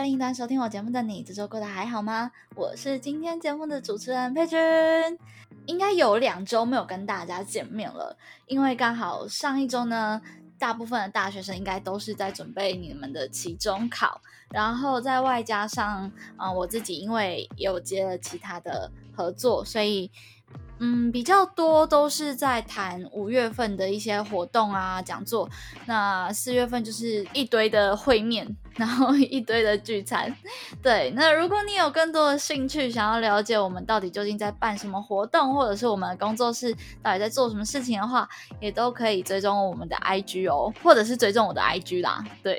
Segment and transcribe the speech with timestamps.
[0.00, 2.32] 在另一端收听我节目的你，这周过得还好吗？
[2.54, 4.58] 我是今天节目的主持人佩君。
[5.66, 10.22] 应该有两周没有跟大家见面了，因为刚好上一周呢。
[10.58, 20.10] 大部分的大学生应该都是在准备你们的期中考，然后再外加上，嗯，我自己因为有接了其他的合作，所以。
[20.82, 25.46] 嗯，比较多都是在谈五月份的一些活动啊、讲座。
[25.84, 30.34] 那四月份就是一堆的会面，然后一堆的聚餐。
[30.82, 38.26] 对，那如果你有更多的兴趣，想要了解我们到底究竟在办什么活动，或者是我们的工作室到底在做什么事情的话，
[38.58, 42.24] 也都可以追踪我们的 IG 哦，或者是追踪我的 IG 啦。
[42.42, 42.58] 对，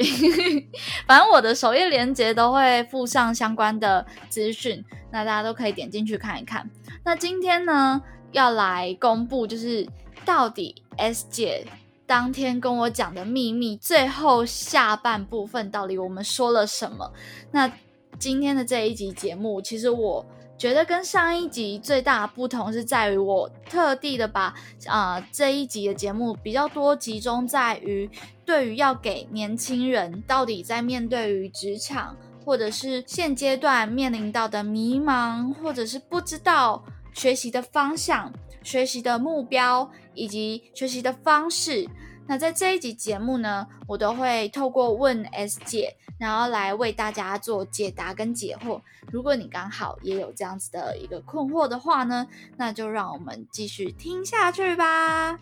[1.08, 6.70] 反正我的首页链接都会附上相关的资讯，那大家都可以点进去看一看。
[7.04, 8.00] 那今天呢，
[8.32, 9.88] 要来公布，就是
[10.26, 11.66] 到底 S 姐
[12.06, 17.12] 当天跟我讲的秘密，最后下半部分到底我们说了什么？
[17.52, 17.72] 那
[18.20, 20.26] 今天的这一集节目，其实我
[20.58, 24.54] 觉得跟上一集最大的不同是在于，我特地的把
[24.86, 28.10] 啊这一集的节目比较多集中在于，
[28.46, 32.18] 对于要给年轻人到底在面对于职场。
[32.44, 36.84] 或者是现阶段面临到的迷茫，或者是不知道
[37.14, 41.88] 学习的方向、学习的目标以及学习的方式，
[42.28, 48.82] 那在这一集节目呢，我都会透过问 S 姐，然后来为大家做解答跟解惑。
[49.12, 52.28] 如果你刚好也有这样子的一个困惑的话呢，
[52.58, 55.40] 那就让我们继续听下去吧。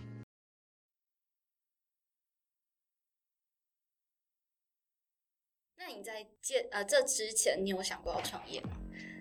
[5.77, 8.69] 那你在见呃这之前，你有想过要创业吗？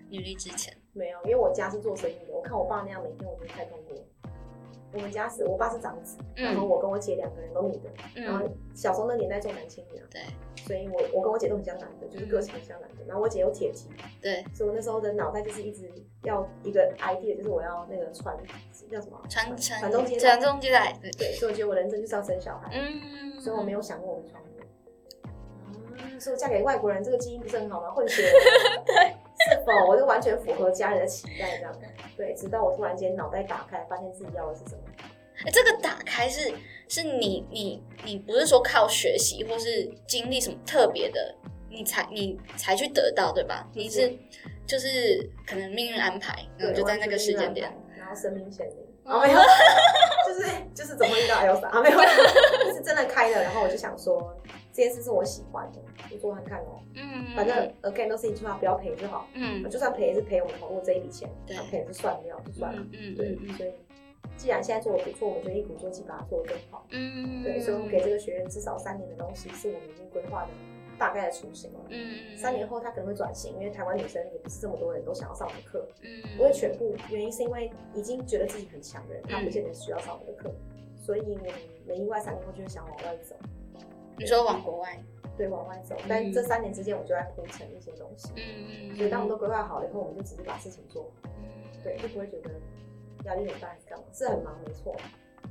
[0.09, 0.75] 女力之前。
[0.93, 2.33] 没有，因为我家是做生意的。
[2.33, 3.95] 我看我爸那样，每天我觉得太痛苦。
[4.91, 8.43] 我们家是我爸是长子，然后我跟我姐两个人都女的，然后
[8.73, 10.21] 小时候那年代重男轻女啊，对，
[10.63, 13.05] 所以我我跟我姐都很像男的，就是个性很像男的。
[13.07, 13.87] 然后我姐有铁蹄，
[14.19, 15.87] 对，所以我那时候的脑袋就是一直
[16.23, 18.35] 要一个 idea，就是我要那个传
[18.89, 24.41] 叫什么传传传宗接传宗接代，对，所以我觉得我人生就是要生小孩，嗯，所以我没有想过我会创。
[26.19, 27.91] 说嫁给外国人这个基因不是很好吗？
[27.91, 28.23] 混血，
[28.85, 29.18] 对，是
[29.69, 31.73] 否我就完全符合家人的期待这样？
[32.17, 34.81] 对，直到我突然间脑袋打开，发现自己要的是什么。
[35.45, 36.51] 哎，这个打开是
[36.89, 41.33] 是你你你不是说靠学习或是经历什么特别的，
[41.69, 43.65] 你才你才去得到对吧？
[43.73, 44.11] 你是
[44.67, 49.39] 就是可能命运安排，然后就在那个时间点，然后生命显灵，哦没有，
[50.27, 51.99] 就是 就是怎么遇到 Elsa 没有，
[52.75, 54.35] 是真的开了，然后我就想说。
[54.79, 55.79] 这件事是我喜欢的，
[56.09, 56.79] 就做看看哦。
[56.95, 59.27] 嗯，反正 again 都是一句话，不要赔就好。
[59.33, 62.81] 嗯，就算赔也是赔我们投入这一笔钱，对，赔是算掉就算了。
[62.93, 63.73] 嗯，对，所以
[64.37, 66.87] 既然现在做的不错，我们就一鼓作气把它做得更好。
[66.91, 70.49] 嗯，对，所以我们给这个学员至少三年的东西，是我们已经规划的
[70.97, 71.79] 大概的雏形了。
[71.89, 75.85] 嗯，三年后他可能会转型，因为台湾女生也不是这么多人都想要上我们的课。
[76.03, 80.49] 嗯，不会全部，原因是因为已经觉得自己很强的人，他不见得需要上我们的课，
[80.95, 81.43] 所以我们
[81.85, 83.35] 没意外，三年后就会想往外走。
[84.19, 85.01] 你说往国外，
[85.37, 85.95] 对，往外走。
[86.07, 88.29] 但这三年之间，我就在铺陈一些东西。
[88.35, 91.09] 嗯嗯所以当我们都规划好了以后，我们就只是把事情做。
[91.23, 91.31] 嗯。
[91.83, 92.49] 对，就不会觉得
[93.23, 94.03] 压力很大还是干嘛？
[94.13, 94.93] 是很忙，没错。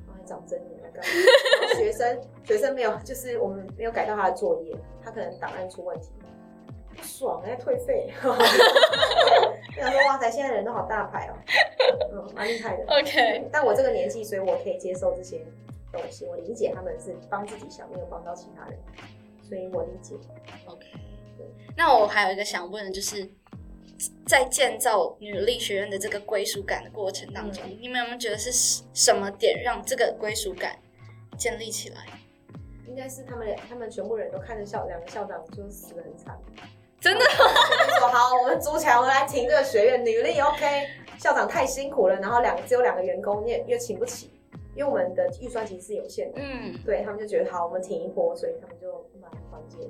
[0.07, 1.11] 然后还长真眼来干嘛？
[1.75, 6.11] 学生，学生没有，就是我们没有改到他的作业，他可能档案出问题，
[6.95, 8.11] 不爽，要退费。
[8.21, 8.45] 哈哈
[9.75, 11.35] 想说，哇塞，现在人都好大牌哦。
[12.13, 12.85] 嗯，蛮厉害的。
[12.89, 13.49] OK。
[13.51, 15.47] 但我这个年纪，所以我可以接受这些。
[16.01, 18.79] 东西我理解他们是帮自己想，没有帮到其他人，
[19.43, 20.15] 所以我理解。
[20.67, 20.87] OK，
[21.37, 21.47] 对。
[21.77, 23.29] 那我还有一个想问的，就是
[24.27, 30.79] 在建造女力学院的这个归属感的过程当中，你们有没有觉得是什么点让这个归属感
[31.37, 32.07] 建立起来？
[32.87, 36.39] 应该是他们他们全部人都看着校两个校长就死的很惨，
[36.99, 37.25] 真的。
[37.99, 40.89] 说好，我们组起来，我们来请这个学院，女力 OK。
[41.19, 44.38] 校长太辛苦了，然后两只有两个员工，你也又请不起。
[44.79, 49.81] 因为我们的预算其实是有限的，嗯，对他们就觉得好，我们停一波，所以他们就买房间。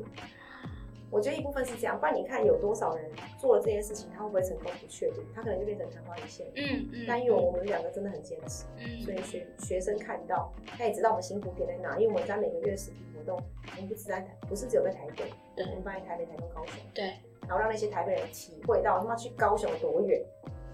[1.11, 3.05] 我觉得一部分是这样，不然你看有多少人
[3.39, 6.47] 做了这件事情，他会不会成功不确定，他可能就变成昙花一现。
[6.57, 7.05] 嗯嗯。
[7.07, 13.37] 但因为我们两个真的很坚持，嗯，所以学学生看到，他也知道我们辛苦点在哪，因为我们在每个月实体活动，
[13.77, 15.25] 我们不是在台，不是只有在台北，
[15.55, 17.13] 对，我们办在台北、台中、高雄，对，
[17.43, 20.23] 然后让那些台北人体会到他妈去高雄多远。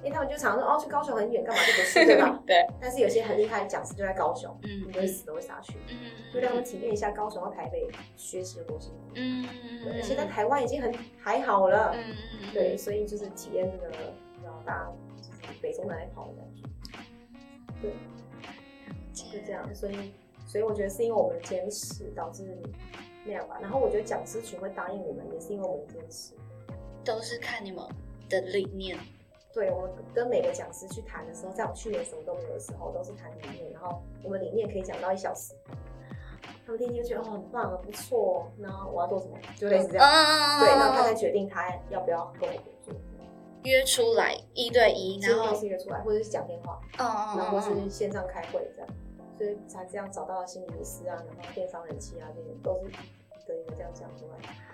[0.04, 2.42] 因为他们就常说哦，去高雄很远，干嘛就不去， 对吧？
[2.46, 2.66] 对。
[2.78, 9.48] 但是有些很厉害的讲师就在高雄，嗯，你会死都会杀去，嗯，就让他们体验一下高雄到台北学习有多辛苦，嗯
[9.82, 16.62] 对，现在台湾已经很还好了，嗯嗯对，所以就是体验这个，比较大家就是北中南来跑的感觉，
[17.80, 17.92] 对，
[19.14, 19.74] 就这样。
[19.74, 20.12] 所以，
[20.46, 22.44] 所以我觉得是因为我们的坚持导致
[23.24, 23.58] 那样吧。
[23.62, 26.34] 然后我觉得讲师群会答应我们，也是因为我们的坚持，
[27.04, 27.82] 都是看你们
[28.28, 28.98] 的理念。
[29.54, 35.54] 对我跟每个讲师去谈的时候，在我去年什么都没有的时候，都是谈理念，然后我们理念可以讲到一小时，
[36.66, 42.94] 他们听听就觉得哦很棒啊，不错，然后我要做什么，就类似这样，对，然后他再决定他要不要跟我合作，
[43.62, 48.88] 约出来一对一，然后是约出来，或者是讲电话，嗯然后是线上开会这样，
[49.38, 54.73] 所以才这样找到了心理师啊，然后电商人气啊这些，都是一个一个这样讲出来。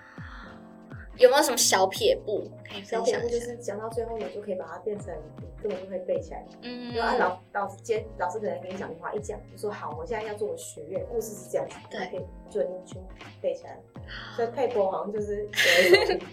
[1.17, 3.21] 有没有什么小撇步可以分享？
[3.27, 6.43] 就是讲到最后，你就可以把它变成，你根本就会背起来。
[6.63, 13.03] 嗯，就按老老师接老师可能跟你讲的话一讲，就说好，我现在要做我学院，故事是这样子，对，可以就已经全
[13.41, 13.81] 背起来了。
[14.35, 15.47] 所以配播好像就是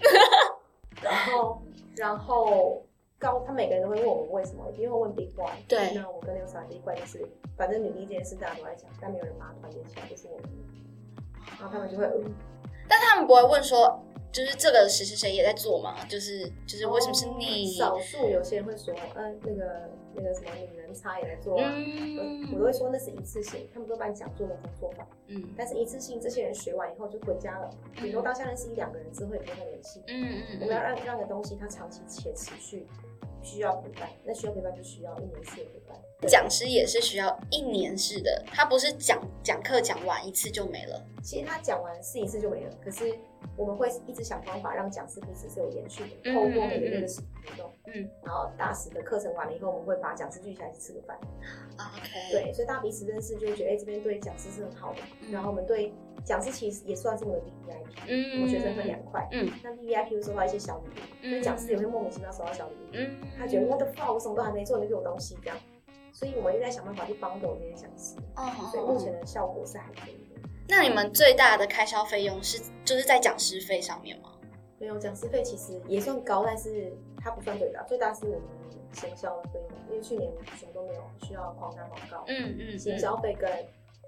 [1.02, 1.60] 然后
[1.96, 2.82] 然后
[3.19, 5.50] 高，他每个人都会问我们为什么，一定会问 Big One。
[5.69, 10.48] 对，那我跟刘三 Big One 就是，反正女力这件事大家都在讲，但没有人把它团结起来，就是我们。
[11.60, 12.32] 然后他们就会嗯，
[12.88, 14.00] 但他们不会问说。
[14.32, 17.72] 就是这个谁谁谁也在做嘛，就是就是为什么是你？
[17.76, 21.72] 少数有些人会说，嗯，那个那个什么女人差也在做啊，
[22.52, 32.86] 我都会说那是一次性，他们都办讲座的工作坊，嗯，但是一次性这些人学完以后就回家了，顶多到下认识一两个人之后也不会联系，嗯嗯，我们要让让个东西它长期且持续。
[33.40, 35.96] 需要陪伴，那需要陪伴就需要一年式的陪伴。
[36.26, 41.00] 讲师也是需要一年式的，他不是讲讲课讲完一次就没了。
[41.22, 43.16] 其实他讲完是一次就没了，可是
[43.56, 51.19] 我们会一直想方法让讲师彼此是有延续的，透过每个月的活动，嗯，然后大使的课程完了以后，我们会把讲师聚起来吃个饭。
[51.79, 55.00] OK，对，所以大家彼此认识就会觉得，哎，这边对讲师是很好的，
[55.31, 55.93] 然后我们对。
[56.25, 65.56] 讲师其实也算是我的 V V I P，嗯，我们学生分两块，嗯，那 V V I P 会收到一些小礼物，所以讲师也会莫名其妙收到小礼物，嗯，他觉得我的 fuck，我什么都还没做，你就给我东西这样，
[66.12, 70.27] 所以我们又在想办法去帮助这些讲师，哦，所以目前的效果是还可以的。
[70.69, 74.31] 那你们最大的开销费用是就是在讲师费上面吗？
[74.79, 76.93] 没有，讲师费其实也算高，但是
[77.23, 78.43] 它不算最大，最大是我们
[78.93, 83.50] 行销的费用，因为去年什么都没有，需要狂打广告，嗯嗯，行销费跟。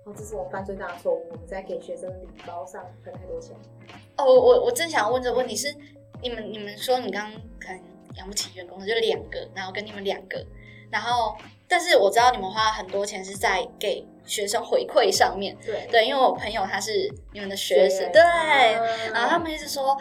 [0.07, 1.29] 哦，这是我犯最大的错误。
[1.31, 3.55] 我们在给学生的礼包上分太多钱。
[4.17, 5.77] 哦，我我我正想问这个问题是，
[6.23, 7.79] 你们你们说你刚刚可能
[8.15, 10.43] 养不起员工，就两个，然后跟你们两个，
[10.91, 11.37] 然后
[11.69, 15.57] 但是我知道你们花很多钱是在给学生回馈上面。
[15.65, 18.21] 对对，因为我朋友他是你们的学生，对，
[19.13, 19.97] 然后他们一直说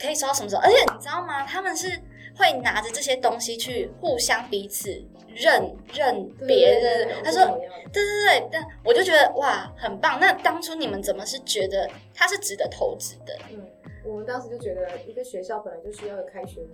[0.00, 1.44] 可以收到什么时候，而且你知道吗？
[1.46, 1.88] 他们是
[2.36, 5.02] 会拿着这些东西去互相彼此。
[5.32, 7.46] 认认别人，他说，
[7.92, 10.18] 对对对，但我就觉得哇，很棒。
[10.18, 13.38] 那当初你们怎么是觉得他是值得投资的？
[13.48, 13.64] 嗯，
[14.04, 16.68] 我们当时就觉得一个学校本来就需要有开学的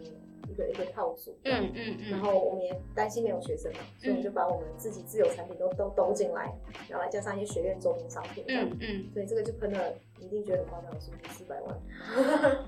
[0.48, 6.52] 一个一个套组，嗯嗯嗯，然后我们也担心没有学生嘛，所以我们就把我们自己自有产品都都兜进来，
[6.88, 11.76] 然后来加上一些学院周边商品，嗯嗯，所以这个就喷了，一定觉得很夸张的数字四百万，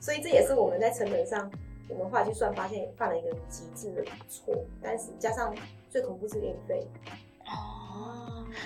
[0.00, 1.50] 所以这也是我们在成本上。
[1.90, 5.56] 我们后来去算，发现犯了一个极致的错，但是加上
[5.88, 6.86] 最恐怖是运费。
[7.46, 7.77] 哦，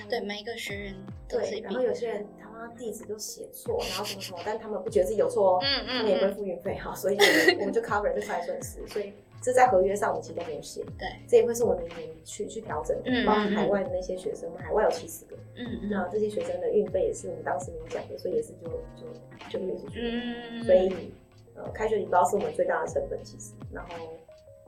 [0.08, 0.94] 对，每一个学员
[1.28, 7.16] 对，然后有些人他妈地址都写错，然后什么什么，但他们不觉得自己有错哦，嗯嗯，他们也不会付运费哈，所以
[7.58, 9.12] 我们就 cover 这块损失，所以
[9.42, 10.82] 这在合约上我们其实都没有写。
[10.98, 21.12] 对，这也会是我们明年去去调整，包括海外的那些学生，我们海外有七十个，嗯嗯，那这些学生的运费也是我们当时没有讲的，所以也是就就就没有出去，嗯所以。
[21.54, 23.94] 呃，开学礼包是我们最大的成本，其实，然后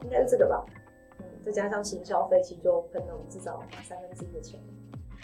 [0.02, 0.83] 应该是这个吧，嗯，
[1.44, 4.58] 再加上行销费，其实就喷了我们至少三分之一的钱。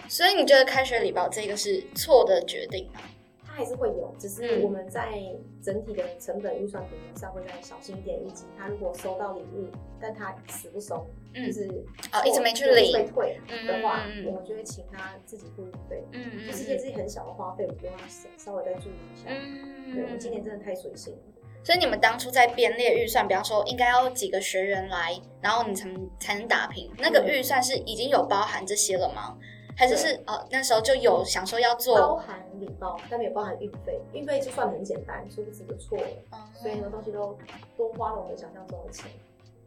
[0.08, 3.00] 所以你觉得开学礼包这个是错的决定吗？
[3.44, 5.20] 它还是会有，只是我们在
[5.60, 9.66] 整体的成本预算平衡上会再小心一点，以及他如果收到礼物，
[10.00, 11.68] 但他死不收，就是
[12.12, 16.04] 哦一直没去领被退的话，我们就会请他自己付运费。
[16.12, 17.94] 嗯嗯，就是些自己很小的花费，我们就要
[18.38, 19.28] 稍微再注意一下。
[19.28, 21.20] 嗯，对我们今年真的太随性了。
[21.62, 25.88] 所以你们当初在编列预算，比方说应该要几个学员来，然后你才
[26.18, 29.36] 才能打平，那个预算是已经有包含这些了吗？
[29.76, 36.06] 还是是哦那时候就有想说要做包含礼包，但没有包含运费，运费就算很简单，殊不知就错了，
[36.54, 37.38] 所以很多东西都
[37.76, 39.10] 多花了我们想象中的钱，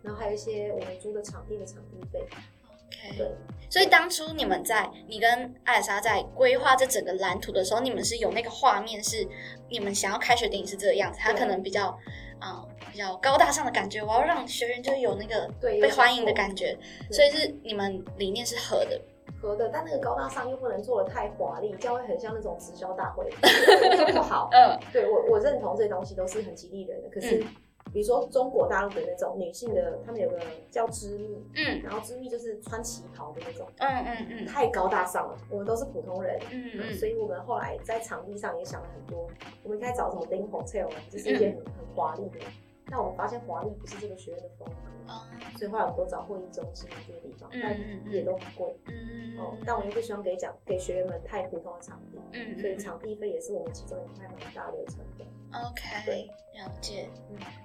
[0.02, 2.20] 然后还有一些我们租的场地的场地费。
[3.18, 3.32] 对，
[3.70, 9.28] 所以当初你们在你跟艾莎在规划这整个蓝图的时候，你们是有那个画面，是
[9.70, 11.88] 你们想要开学典礼是这个样子，它可能比较
[12.40, 16.78] 啊比较高大上的感觉，我要让学员就有那个被欢迎的感觉，
[17.12, 19.02] 所以是你们理念是合的，
[19.42, 23.30] 合的，但那个高大上又不能做的太华丽，这样会很像那种直销大会，
[24.14, 24.50] 不好。
[24.52, 27.44] 嗯，对我我认同这些东西都是很激励人的，可是。
[27.92, 30.40] 比如说中国大陆的那种女性的，她们有个
[30.72, 35.38] 叫织密，嗯，然后织密就是穿旗袍的那种，嗯嗯嗯，太高大上了。
[35.50, 39.30] 我们都是普通人，嗯嗯，所以我们后来在场地上也想了很多。
[39.64, 42.40] 我们应该找什么 l i n hotel，就是一些很很华丽的。
[42.86, 47.76] 但我们发现华丽不是这个学院的风格，所以后来我们都找会议中心这个地方，但
[48.12, 55.26] 也都很贵，嗯哦，但我又不希望给讲给学员们太普通的场地，嗯，所以场地费也是我们其中一块蛮大的成本。
[55.54, 56.30] OK，对，
[56.60, 57.08] 了解。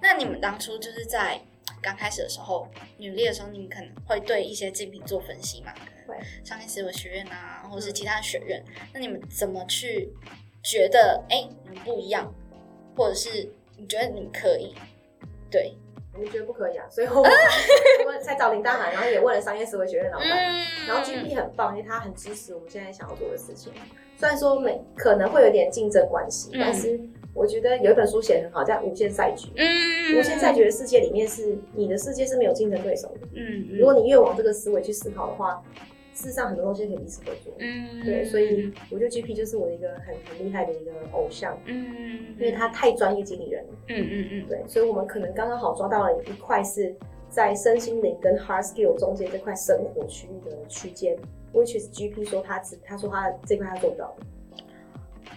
[0.03, 1.41] 那你们当初就是在
[1.81, 2.69] 刚开始的时候，
[2.99, 5.73] 努力的时候，你们可能会对一些竞品做分析嘛？
[6.07, 10.13] 会，商业思维学院啊，或者是其他的学院，那你们怎么去
[10.63, 12.33] 觉得，哎，你们不一样，
[12.97, 14.75] 或者是你觉得你们可以？
[15.51, 15.75] 对，
[16.13, 17.31] 我们觉得不可以啊，所以我们
[18.05, 20.29] 我们才找林大海，然后也问了商业思维学院老板，
[20.87, 23.73] 然后 GP 很棒，因为他很支持我们现在想要做的事情。
[24.17, 27.01] 虽然说每可能会有点竞争关系，但是。
[27.35, 29.49] 我觉得有一本书写的很好，叫《无限赛局》。
[29.57, 33.29] 嗯，无限赛局的世界里面是你的世界是没有竞争对手的。
[33.35, 35.63] 嗯，如果你越往这个思维去思考的话，
[36.15, 37.55] 事实上很多东西可以彼此合作。
[37.61, 41.57] 嗯，对，所以我觉得 GP 就是我的一个很很厉害的一个偶像。
[41.67, 43.65] 嗯，因为他太专业经理人。
[43.89, 46.93] 嗯嗯嗯，对，所以我们可能刚刚好抓到了一块是
[47.29, 51.17] 在身心灵跟 hard skill 中间这块生活区域的区间
[51.53, 54.27] ，which is GP 说他只他说他这块他做不到的。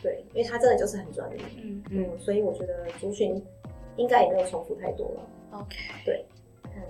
[0.02, 3.42] 对，因为他真的就是很专业，嗯嗯，所以我觉得族群
[3.98, 5.28] 应该也没有重复太多了。
[5.52, 6.26] OK，对，
[6.64, 6.82] 嗯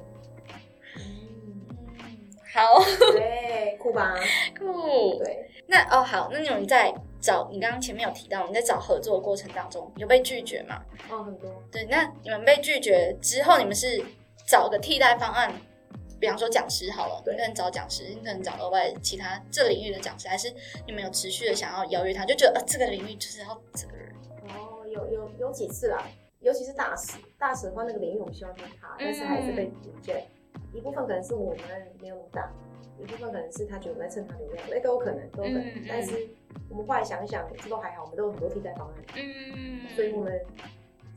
[2.54, 2.80] 好，
[3.14, 4.16] 对，酷吧，
[4.58, 10.84] 酷，对，那哦好，那你们在找你刚刚前面有提到，你在找合作的过程当中有被拒绝吗？
[11.10, 11.50] 哦，很多。
[11.72, 14.04] 对，那你们被拒绝之后，你们是
[14.48, 15.54] 找个替代方案？
[16.22, 20.54] 比方说讲师好了，你可能找讲师，你可能找额外其他这领域的讲师，还是
[20.86, 24.14] 你们有持续的想要邀约他，就觉得呃这个领域就是要这个人。
[24.50, 26.08] 哦，有有有几次啦，
[26.40, 30.24] 尤其是大使，大使的话那个领域我们希望是他，但是还是被拒绝。
[30.72, 31.60] 一部分可能是我们
[32.00, 32.54] 没有那么大，
[33.00, 35.86] 一部分可能是他觉得我们在蹭他流量，那都有可能，都有可能。
[35.90, 36.30] 但是
[36.70, 38.96] 我们后来想一想，这都还好，我们都有很多替代方案。
[39.16, 40.40] 嗯，所以我们。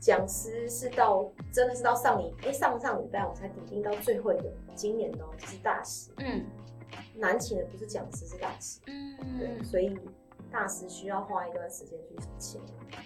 [0.05, 6.45] 讲师是到真的是到上礼哎上上礼拜我才抵定到最后一个今年哦就是大师，嗯，
[7.15, 9.97] 难请的不是讲师是大师，嗯，对，所以
[10.51, 12.61] 大师需要花一段时间去请。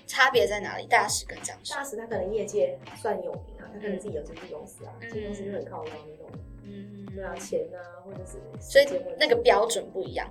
[0.06, 0.86] 差别在哪里？
[0.88, 1.74] 大师跟讲师？
[1.74, 6.29] 大师他可能业界算有名啊，他可能自己有经纪公司啊，经纪公司就很靠腰那种，
[6.63, 8.86] 嗯，对啊，钱啊或者是，所以
[9.18, 10.29] 那个标准不一样。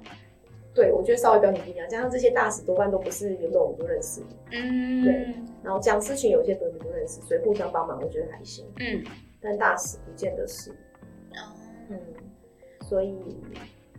[0.79, 5.35] 对，我觉得稍微标准不一样，加上这些大使多半都不是原本我们都认识的，嗯，对。
[5.65, 9.05] 然后讲师群有些朋友们都认识，所以互相帮忙，我觉得还行，嗯。
[9.41, 11.51] 但大使不见得是，哦，
[11.91, 11.99] 嗯，
[12.83, 13.11] 所以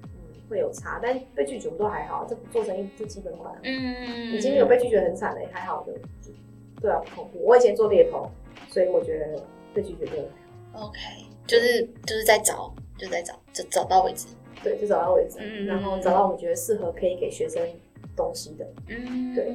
[0.04, 0.10] 嗯
[0.50, 4.32] 会有差，但被拒绝我们都还好，这做生意就基本款，嗯。
[4.34, 5.92] 已经有被拒绝很惨的，还好的，
[6.80, 7.40] 对啊，不恐怖。
[7.44, 8.32] 我以前做猎头，
[8.70, 9.44] 所以我觉得
[9.74, 10.88] 被拒绝就还好。
[10.88, 10.98] OK，
[11.46, 14.28] 就是就是在找，就在找，就找到为止。
[14.64, 17.62] 对，就找到位置，然后找到我们觉得适合可以给学生
[18.16, 19.54] 东西的，嗯，对，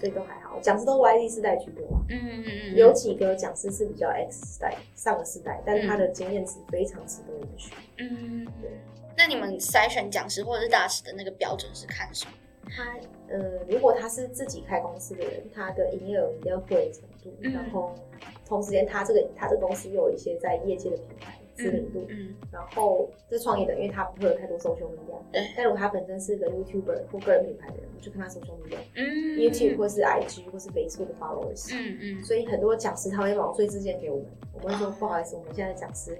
[0.00, 0.58] 所以都还好。
[0.60, 7.74] 讲师都 Y Z 世代居多啊，嗯嗯嗯，有几个讲师是比较 X 世代上个世代，但是他的经验值非常值得我们学。
[7.98, 8.70] 嗯，对。
[9.16, 12.32] 那你们筛选讲师或者是大师的那个标准是看什么？
[12.68, 12.96] 他
[13.28, 17.94] 呃，如果他是自己开公司的人，他的营业额一定要会程度，然后
[18.46, 21.38] 同时间他这个他这个公司又有一些在业界的品牌。
[21.56, 25.42] 知名度，嗯，然后这创业的，因为他不会有太多搜寻力量，对。
[25.56, 29.04] 但如果他本身是个 YouTuber 或个人品牌的人，我就看他搜寻力量，嗯
[29.36, 32.24] ，YouTube 或是 IG 或是 Facebook 的 followers，嗯嗯。
[32.24, 36.18] 所以很多讲师他会毛遂自荐给我们，我们会说不好意思，我们现在讲师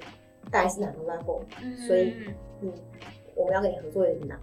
[0.50, 1.40] 大概是哪个 level，
[1.86, 2.14] 所以
[2.60, 2.72] 你
[3.34, 4.38] 我们要跟你合作有点难，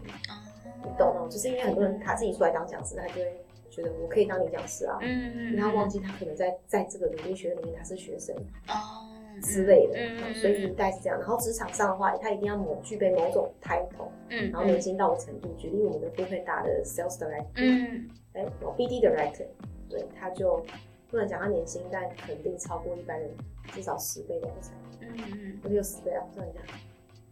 [0.83, 1.27] 你懂吗？
[1.29, 8.35] 就是因为很多人他自己出来当讲师，他就会觉得我可以当你讲师啊，嗯嗯，他忘记他可能在在这个努力学院里面他是学生，
[8.67, 9.07] 哦。
[9.41, 11.19] 之类的，所以大概是这样。
[11.19, 15.53] 然后职场上的话，他一定要某具备某种 title，嗯，然后年薪到的程度。
[15.57, 18.45] 举例我们的付费大的 sales director，嗯，哎
[18.77, 19.45] ，BD director，
[19.89, 20.63] 对，他就
[21.09, 23.29] 不能讲他年薪，但肯定超过一般人
[23.67, 26.59] 至少十倍的才，嗯嗯，有十倍啊，算一下。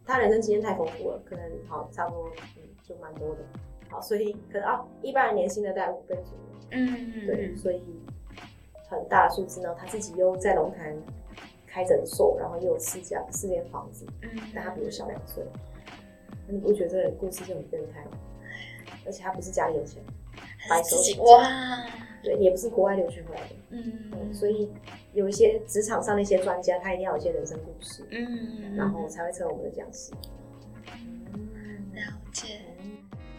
[0.06, 3.38] 他人生经验太丰富了，可能好差不多，嗯，就蛮多的。
[3.88, 6.40] 好，所以可能啊，一般人年薪的大概五倍左右。
[6.72, 7.82] 嗯，对，所以
[8.88, 10.96] 很大的数字呢，他自己又在龙潭
[11.70, 15.44] 开诊所，然后又有四家四间房子，嗯，但他比我小两岁。
[16.48, 18.10] 你不觉得这个故事就很变态吗？
[19.06, 20.02] 而且他不是家里有钱，
[20.68, 21.86] 白手起家，
[22.24, 24.68] 对，也不是国外留学回来的，嗯，所以
[25.12, 30.12] 有一些职场上的一些专家，他一定要有一些人生故事，嗯，然后才会成为我们的讲师。
[31.94, 32.60] 了解。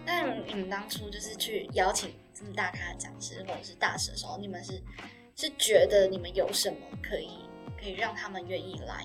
[0.06, 4.82] 那你们当初就是去邀请这么大咖的讲师或者是大师的时候，你们是
[5.36, 7.30] 是觉得你们有什么可以
[7.82, 9.04] 可以让他们愿意来？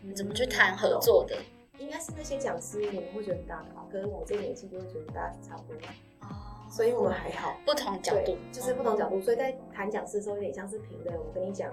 [0.00, 1.36] 你们怎么去谈合作的？
[1.78, 5.78] 应该是那些讲师，你们会觉得很大咖，可是我这个年纪就会觉得大家是差不多
[6.22, 11.12] 哦，所以我们还好，不同角度，就是不同角度，所以在谈讲师的时候有点像是平的。
[11.12, 11.70] 我跟你讲，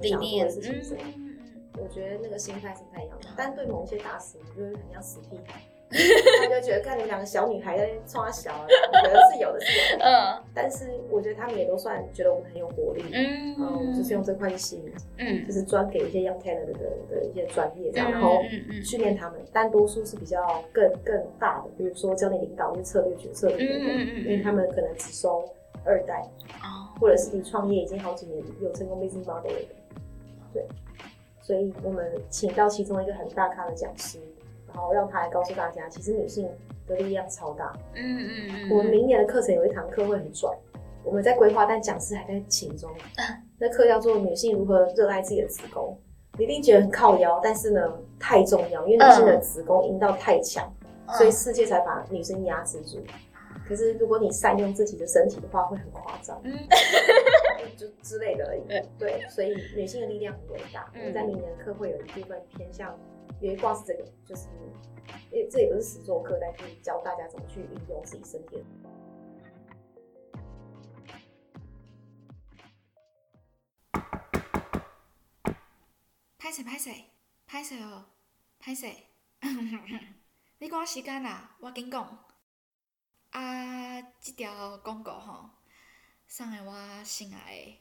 [0.00, 1.02] 理念是什么？
[1.76, 5.60] 我觉得那个心态是不太一样的，但对某些大师，我就会很像死屁孩。
[5.92, 10.04] 他就觉得看你们两个小女孩在那冲小，我觉得是有的，是有的。
[10.04, 13.04] 嗯，但是我觉得他们也都算觉得我们很有活力。
[13.12, 16.72] 嗯，嗯，就是用这块吸引，嗯，就是专给一些 young talent 的
[17.10, 18.40] 的一些专业这样，然后
[18.82, 19.38] 训练他们。
[19.52, 20.40] 但多数是比较
[20.72, 25.44] 更更大的，比如说教你领导、一策略决策等等，因为他们可能只收
[25.84, 26.22] 二代，
[26.62, 29.68] 哦，或者是你创业已经好几年有成功 business model 的，
[30.54, 30.64] 对。
[31.40, 34.18] 所以我们请到其中一个很大咖的讲师。
[34.74, 36.48] 然后让他来告诉大家，其实女性
[36.86, 37.72] 的力量超大。
[37.94, 38.70] 嗯嗯嗯。
[38.70, 40.50] 我们明年的课程有一堂课会很拽，
[41.04, 42.90] 我们在规划，但讲师还在其中。
[43.58, 45.96] 那课叫做《女性如何热爱自己的子宫》，
[46.38, 50.72] 你一定觉得很靠腰，但是呢太重要，因为女性的子宫阴道太强，
[51.16, 52.98] 所以世界才把女生压制住。
[53.68, 56.40] 可是如果你善用自己的身体的话，会很夸张。
[56.44, 56.52] 嗯。
[57.76, 58.62] 就之类的而已。
[58.98, 60.90] 对，所以女性的力量很伟大。
[60.94, 62.94] 我们在明年的课会有一部分偏向。
[63.42, 64.46] 有一卦是这个，就是，
[65.32, 68.64] 因为，这也不是实作课，但是教大家怎么去运用自己身体。
[76.38, 77.10] 拍谁拍谁
[77.44, 78.04] 拍谁哦，
[78.60, 79.08] 拍谁？
[80.58, 82.24] 你赶时间啦，我紧讲。
[83.30, 85.50] 啊，这条广告吼，
[86.28, 87.80] 送给我心爱的。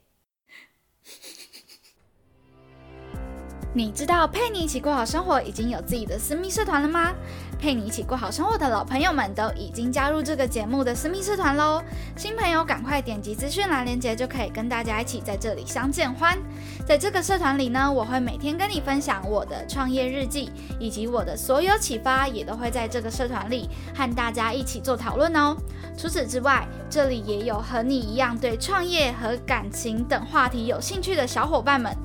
[3.73, 7.13] 你知道陪你一起过好生活已经有自己的私密社团了吗？
[7.57, 11.81] 陪你一起过好生活的老朋友们都已经加入这个节目的私密社团喽！
[12.17, 16.37] 新朋友赶快点击资讯栏链接，就可以跟大家一起在这里相见欢。
[16.85, 25.55] 在这个社团里呢，我会每天跟你分享我的创业日记，以及我的所有启发，也都会在这个社团里和大家一起做讨论哦。
[25.97, 31.95] 除此之外，这里也有和你一样对创业和感情等话题有兴趣的小伙伴们。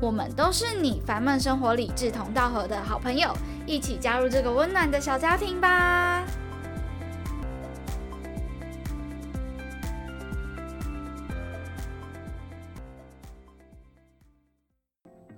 [0.00, 3.32] 我们都是你烦闷生活里志同道合的好朋友，
[3.66, 6.26] 一起加入这个温暖的小家庭吧。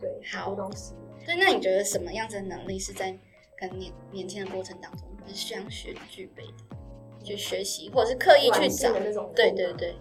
[0.01, 0.95] 对，好东西。
[1.25, 3.17] 对，那你觉得什么样子的能力是在
[3.57, 6.77] 跟年年轻的过程当中是需要学具备的？
[7.25, 9.31] 去学习，或者是刻意去找的那种？
[9.35, 9.97] 对对对。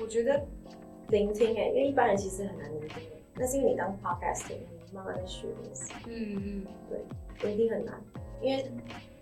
[0.00, 0.44] 我觉得
[1.08, 3.02] 聆听，哎，因为一般人其实很难聆听。
[3.40, 5.94] 那是因为你当 podcasting，你慢慢在学东西。
[6.06, 7.98] 嗯嗯，对，聆听很难，
[8.42, 8.70] 因为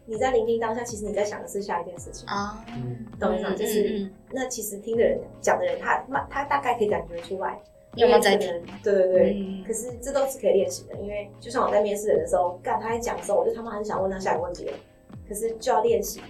[0.05, 2.65] 你在聆听当下，其实你在想的是下一件事情啊。
[3.21, 3.55] 懂我意思吗？
[3.55, 7.57] 就是那其实听的人讲的人，他他大概可以感觉出来
[7.95, 8.51] 有没有在听。
[8.83, 9.65] 对对对。
[9.65, 14.73] 可是这都是可以练习的，因为就像我在面试人的时候，干他在讲的时候，我就他妈很想问他下一个问题了。
[15.29, 16.21] 可是就要练习，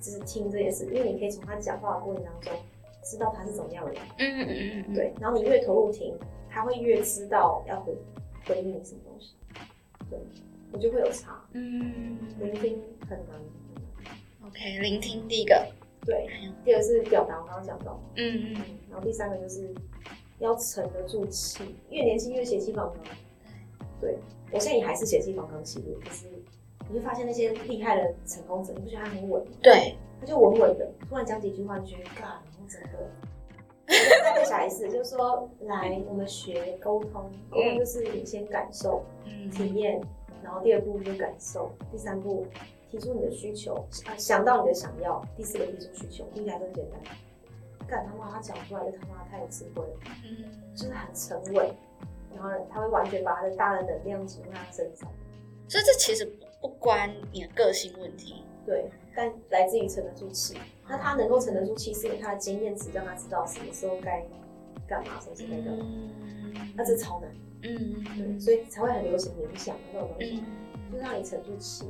[0.00, 2.52] 就是听这件事，因为你可以从他讲话的过程当中
[3.04, 4.00] 知道他是怎么样的人。
[4.18, 4.94] 嗯嗯嗯嗯。
[4.94, 6.12] 对，然后你越投入听。
[6.56, 7.94] 他会越知道要回
[8.46, 9.34] 回应什么东西，
[10.08, 10.18] 对
[10.72, 11.38] 我就会有差。
[11.52, 13.38] 嗯，聆听很难。
[14.46, 15.70] OK，聆听第一个，
[16.06, 16.26] 对，
[16.64, 18.00] 第二个是表达，我刚刚讲到。
[18.16, 18.78] 嗯嗯。
[18.90, 19.68] 然后第三个就是
[20.38, 23.14] 要沉得住气，越年轻越血气方刚。
[24.00, 24.16] 对，
[24.50, 26.24] 我现在也还是血气方刚系列，可是
[26.88, 29.52] 你会发现那些厉害的成功者，你不觉得他很稳吗？
[29.62, 33.10] 对，他就稳稳的，突然讲几句话，你觉得干，然后整个。
[33.86, 39.04] 再再小意思，就是说，来，我们学沟通，沟通就是你先感受、
[39.52, 40.00] 体验，
[40.42, 42.46] 然后第二步就感受，第三步
[42.90, 43.74] 提出你的需求，
[44.06, 47.00] 啊想到你的想要，第四个提出需求，听起来很简单。
[47.86, 51.70] 干他妈，他讲出来就他妈太有智慧了，嗯，就是很沉稳，
[52.34, 55.08] 然后他会完全把他的大的能量集中在他身上。
[55.68, 56.24] 所以这其实
[56.60, 60.58] 不关你的个性问题，对，但来自于沉得住气。
[60.86, 64.24] 那他能够沉得住气，是因为他的经验值让他知道什么时候该
[64.86, 65.84] 干嘛，什么时候该干嘛。
[66.76, 70.44] 那这超难，嗯，对，所以才会很流行冥想那种东西，
[70.92, 71.86] 就让你沉住气。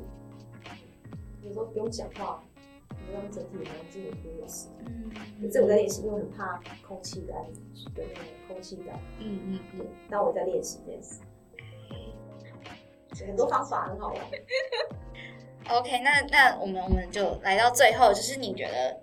[1.42, 2.42] 有时候不用讲话，
[2.90, 4.68] 你让整体环境有优势。
[4.86, 7.36] 嗯，这我在练习，因为我很怕空气感
[7.94, 8.98] 对那个空气感。
[9.18, 9.86] 嗯嗯嗯。
[10.08, 11.20] 那我在练习这件事，
[13.26, 14.16] 很多方法很好玩。
[15.68, 18.96] OK，那那我们我们就来到最后，就是你觉得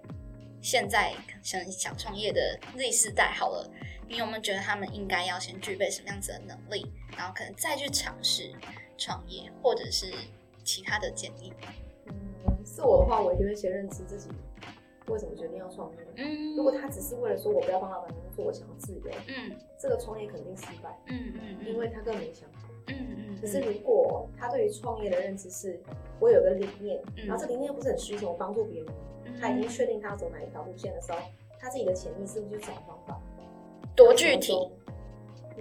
[0.62, 3.70] 现在想想创业的 Z 世代好了，
[4.08, 6.86] 你有没有觉得他们应该要先具备什么样子的能力，
[7.18, 8.52] 然后可能再去尝试
[8.98, 10.14] 创业，或者是
[10.64, 11.52] 其他的建议？
[12.06, 12.14] 嗯，
[12.66, 14.30] 是我的话，我一定会先认知自己
[15.08, 15.98] 为什么决定要创业。
[16.16, 20.98] 嗯，如果他只是为了说我不要帮老板工作，我想要自由，嗯，这个创业肯定失败。
[21.08, 22.70] 嗯嗯，因为他根本没想好。
[22.88, 23.38] 嗯嗯。
[23.42, 25.80] 可是如果他对于创业的认知是，
[26.20, 28.94] 我有个理念，然后这理念又不是很需求帮助别人，
[29.40, 31.18] 他已经确定他要走哪一条路线的时候，
[31.60, 33.20] 他自己的潜意识去找方法。
[33.96, 34.54] 多具体？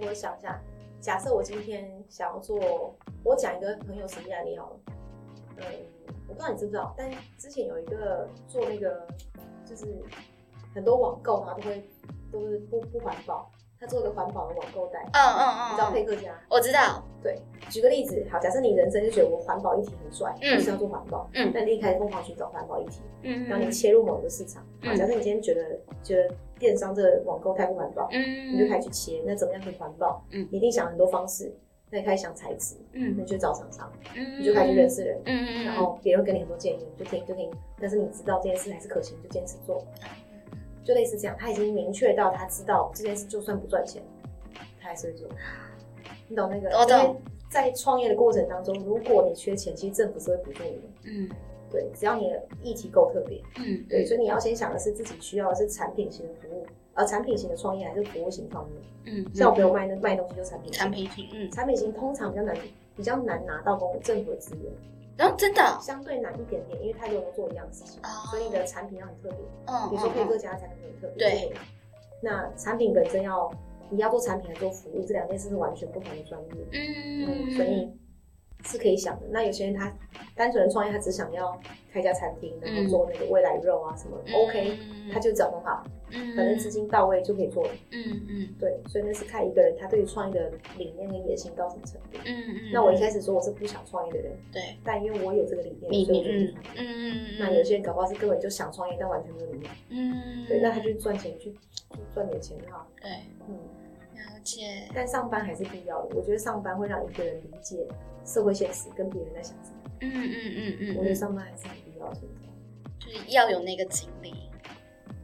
[0.01, 0.59] 我想一下，
[0.99, 4.79] 假设我今天想要做，我讲一个很有实际案例好了。
[5.57, 5.65] 嗯，
[6.27, 9.05] 我不知道你知不知道，但之前有一个做那个，
[9.63, 9.85] 就是
[10.73, 11.83] 很多网购嘛，都会
[12.31, 13.51] 都是不不环保。
[13.83, 16.33] 他做个环保的网购袋，嗯嗯嗯，你知道配克家？
[16.49, 17.03] 我知道。
[17.21, 17.37] 对，
[17.69, 30.23] 举个例子，好，假设你人生就觉得我环保议题很帅，嗯就是要做环保，嗯，那你一开始疯狂寻找环保议题，嗯，然后你切入某个市场，好，假设你今天觉得觉得电商这个网购太不环保，嗯，你就开始去切，那怎么样可以环保？
[30.31, 31.53] 嗯，你一定想很多方式，
[31.89, 39.81] 那你开始想材质，嗯，你就找厂商，嗯，你就开始认识人，嗯嗯，然后别人给你很多建议，就听就听，但是你知道这件事还是可行，就坚持做。
[40.83, 44.03] 就类似这样，他已经明确到他知道这件事就算不赚钱，
[44.81, 45.27] 他还是会做。
[46.27, 46.69] 你懂那个？
[46.77, 47.21] 我懂。
[47.49, 50.81] 在创业的过程当中，如果你缺钱，其实政府是会补助你的。
[51.03, 51.29] 嗯，
[51.69, 53.39] 对，只要你的议题够特别。
[53.59, 56.65] 嗯，对，所以你要先想的是自己需要的是产品型的服务，
[56.95, 58.71] 而产品型的创业还是服务型创业。
[59.05, 60.71] 嗯，像我朋友卖那卖东西就产品。
[60.71, 62.57] 产品型，嗯，产品型通常比较难，
[62.95, 64.73] 比较难拿到公政府的资源。
[65.17, 69.37] 然后真的相对难一点点，因为太多人都做一样的事情，所以你的产品要很特别。
[69.65, 71.17] 嗯，比如说配各家产品很特别。
[71.17, 71.53] 对。
[72.21, 73.51] 那产品本身要，
[73.89, 76.49] 你要做产品还是做服务，这两件事是完全不同的专业。
[76.71, 77.51] 嗯。
[77.51, 77.91] 所以
[78.63, 79.27] 是可以想的。
[79.29, 79.93] 那有些人他
[80.35, 81.59] 单纯的创业，他只想要
[81.91, 84.79] 开家餐厅，然后做那个未来肉啊什么，OK，
[85.13, 85.61] 他就找很
[86.13, 86.35] 好。
[86.35, 87.73] 反正资金到位就可以做了。
[87.91, 92.19] 嗯嗯，对，所以那是看一个人他对于创业的理念跟野心到什么程度。
[92.25, 92.71] 嗯嗯。
[92.71, 94.31] 那我一开始说我是不想创业的人。
[94.51, 94.77] 对。
[94.83, 96.81] 但因为我有这个理念，所以我就去创业。
[96.81, 99.71] 嗯嗯那有些人搞不好是根本就想创业，但完全没有理念。
[99.89, 100.45] 嗯。
[100.47, 101.53] 对，那他就赚钱去
[102.13, 102.87] 赚点钱哈。
[103.01, 103.09] 对。
[103.47, 103.55] 嗯。
[104.15, 104.87] 了解。
[104.93, 106.15] 但上班还是必要的。
[106.15, 107.87] 我觉得上班会让一个人理解
[108.25, 109.77] 社会现实跟别人在想什么。
[110.01, 110.95] 嗯嗯嗯嗯。
[110.97, 112.21] 我觉得上班还是很必要的。
[112.99, 114.33] 就是要有那个经历。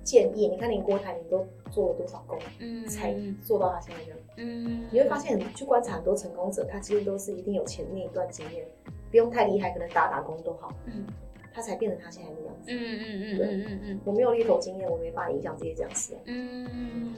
[0.04, 8.66] 建议你看，连郭台铭都做了多少工，嗯，才做到他现在这样，嗯，你会发现去观察很多成功者，他其实都是一定有前面一段经验，
[9.12, 11.06] 不用太厉害，可能打打工都好，嗯，
[11.54, 17.14] 他才变成他现在的样子，嗯嗯嗯，对，嗯嗯，我没有猎头经验，我没办法影响这些讲师，嗯，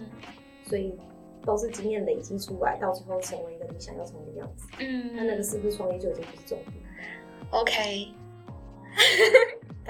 [0.63, 0.97] 所以
[1.45, 6.73] 都是经验累积出来，到最后成为一个你想要成为的样子，嗯，那那个是不是创业就已经不是重点
[7.51, 8.07] ？OK。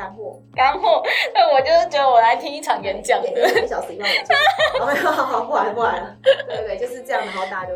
[0.02, 1.04] 干货，干货。
[1.32, 4.36] 那我就是觉得我来听一场演讲，一小时一万五千。
[4.80, 6.16] 好，好，好，不玩不玩了。
[6.24, 7.76] 对对，就是这样，然后大家就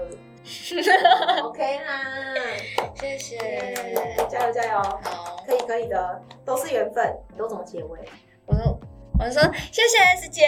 [1.43, 2.01] OK 啦。
[2.95, 3.37] 谢谢，
[4.27, 4.79] 加油加油。
[4.79, 7.15] 好，可以可以的，都是缘分。
[7.37, 7.99] 都怎么结尾？
[8.47, 8.79] 我说，
[9.19, 10.47] 我说，谢谢 S 姐。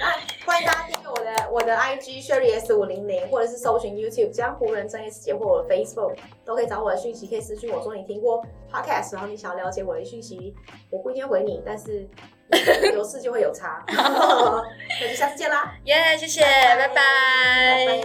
[0.00, 0.85] 来，欢迎大家
[1.56, 6.14] 我的 IG Sherry S 五零零，或者是搜寻 YouTube 江湖人生 S 姐或我的 Facebook，
[6.44, 10.54] 都可以找我的讯息，可以私讯我说你听过 Podcast，然后你想要了解我的讯息，
[10.90, 12.06] 我不一定回你，但是
[12.92, 13.82] 有事就会有差。
[13.88, 18.02] 那就下次见啦，耶，谢谢，拜拜。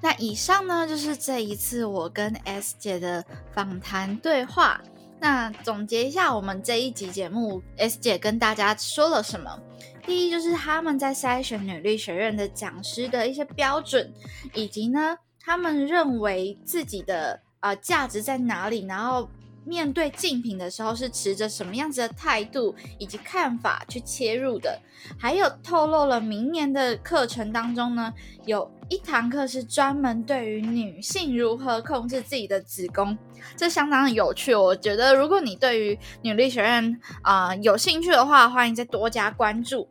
[0.00, 4.80] 那以上呢，就是这一次我跟 S 姐的访谈对话。
[5.18, 9.58] 那总结一下，我们这一集节目，S 姐跟大家说了什么？
[10.04, 14.12] 第一，就是他们在筛选女力学院的讲师的一些标准，
[14.54, 19.28] 以及呢，他们认为自己的呃价值在哪里，然后。
[19.64, 24.76] 面对竞品的时候是持着什么样子的态度以及看法去切入的？
[25.16, 28.12] 还有透露了明年的课程当中呢，
[28.44, 33.16] 有一堂课是专门对于女性如何控制自己的子宫，
[33.56, 34.52] 这相当的有趣。
[34.52, 39.88] 我觉得如果你对于女力学院啊有兴趣的话，欢迎再多加关注。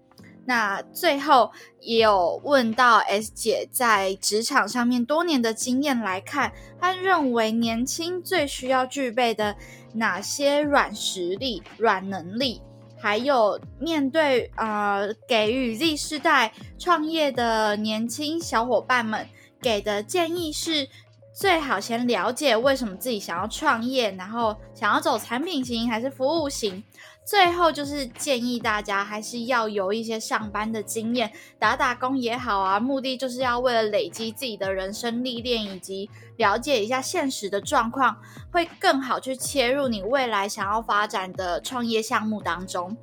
[0.52, 9.56] 那最后也有问到 S 姐在职场上面多年的经验来看，她认为年轻最需要具备的
[9.94, 12.62] 哪些软实力、软能力，
[13.00, 19.26] 还有面对呃给予 Z 世代创业的年轻小伙伴们
[19.62, 20.86] 给的建议是
[21.34, 26.84] 最好先了解为什么自己想要创业，然后想要走产品型还是服务型。
[27.24, 32.80] 最后就是建议大家还是要有一些上班的经验，打打工也好啊。
[32.80, 38.18] 目的就是要为了累积自己的人生历练，以及了解一下现实的状况，
[38.52, 42.98] 会更好去切入你未来想要发展的创业项目当中。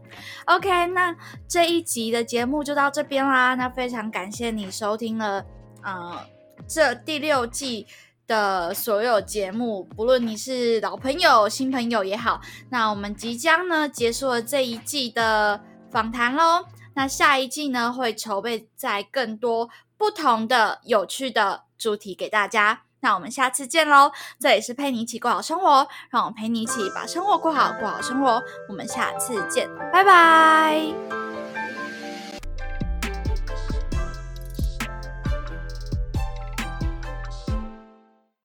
[0.46, 3.54] OK，那这一集的节目就到这边啦。
[3.54, 5.46] 那非常感谢你收听了，
[5.82, 6.20] 呃，
[6.66, 7.86] 这第六季。
[8.28, 15.60] 的所有节目，不论你是老朋友、新朋友也好，那我们即将呢结束了这一季的
[15.90, 16.66] 访谈喽。
[16.94, 22.82] 那下一季呢会筹备在更多不同的有趣的主题给大家。
[23.00, 24.10] 那我们下次见喽！
[24.40, 28.42] 这里是陪你一起过好生活，让我陪你一起把生活过好，过好生活。
[28.68, 31.37] 我们下次见，拜拜。